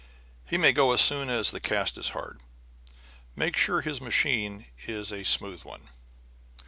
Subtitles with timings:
[0.49, 2.41] "He may go as soon as the cast is hard.
[3.35, 5.89] Make sure his machine is a smooth one."